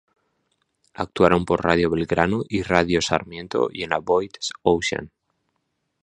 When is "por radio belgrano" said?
1.45-2.41